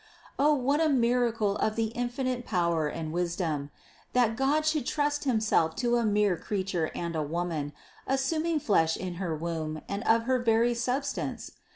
[0.39, 3.69] O what a miracle of the infinite power and wisdom!
[4.13, 7.71] That God should trust Himself to a mere creature and a woman,
[8.09, 11.51] assum ing flesh in her womb and of her very substance!